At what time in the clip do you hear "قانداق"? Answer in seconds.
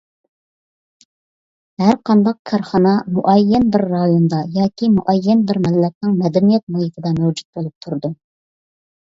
2.09-2.39